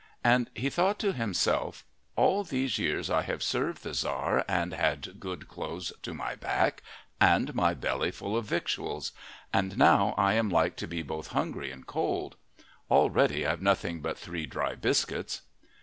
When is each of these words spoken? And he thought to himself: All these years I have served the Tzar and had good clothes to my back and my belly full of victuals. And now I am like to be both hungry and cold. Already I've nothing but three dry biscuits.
And 0.23 0.49
he 0.55 0.71
thought 0.71 0.97
to 0.97 1.13
himself: 1.13 1.85
All 2.15 2.43
these 2.43 2.79
years 2.79 3.11
I 3.11 3.21
have 3.21 3.43
served 3.43 3.83
the 3.83 3.91
Tzar 3.93 4.43
and 4.47 4.73
had 4.73 5.19
good 5.19 5.47
clothes 5.47 5.93
to 6.01 6.15
my 6.15 6.33
back 6.35 6.81
and 7.19 7.53
my 7.53 7.75
belly 7.75 8.09
full 8.09 8.35
of 8.35 8.45
victuals. 8.47 9.11
And 9.53 9.77
now 9.77 10.15
I 10.17 10.33
am 10.33 10.49
like 10.49 10.75
to 10.77 10.87
be 10.87 11.03
both 11.03 11.27
hungry 11.37 11.69
and 11.69 11.85
cold. 11.85 12.35
Already 12.89 13.45
I've 13.45 13.61
nothing 13.61 14.01
but 14.01 14.17
three 14.17 14.47
dry 14.47 14.73
biscuits. 14.73 15.43